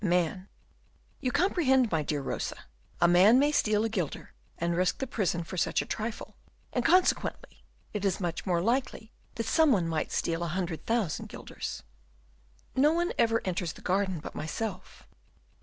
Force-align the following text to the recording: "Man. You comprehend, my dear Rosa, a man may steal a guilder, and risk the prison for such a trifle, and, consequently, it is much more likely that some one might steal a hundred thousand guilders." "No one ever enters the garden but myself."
"Man. 0.03 0.47
You 1.19 1.31
comprehend, 1.31 1.91
my 1.91 2.01
dear 2.01 2.23
Rosa, 2.23 2.65
a 2.99 3.07
man 3.07 3.37
may 3.37 3.51
steal 3.51 3.85
a 3.85 3.87
guilder, 3.87 4.33
and 4.57 4.75
risk 4.75 4.97
the 4.97 5.05
prison 5.05 5.43
for 5.43 5.57
such 5.57 5.79
a 5.79 5.85
trifle, 5.85 6.33
and, 6.73 6.83
consequently, 6.83 7.61
it 7.93 8.03
is 8.03 8.19
much 8.19 8.43
more 8.43 8.61
likely 8.63 9.11
that 9.35 9.45
some 9.45 9.71
one 9.71 9.87
might 9.87 10.11
steal 10.11 10.41
a 10.43 10.47
hundred 10.57 10.87
thousand 10.87 11.29
guilders." 11.29 11.83
"No 12.75 12.91
one 12.93 13.13
ever 13.19 13.43
enters 13.45 13.73
the 13.73 13.81
garden 13.83 14.19
but 14.19 14.33
myself." 14.33 15.05